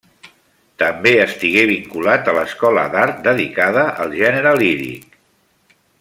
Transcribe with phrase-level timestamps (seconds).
[0.83, 5.19] També estigué vinculat a l'Escola d’Art, dedicada al gènere líric.